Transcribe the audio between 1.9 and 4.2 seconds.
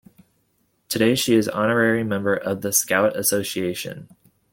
member of the Scout association.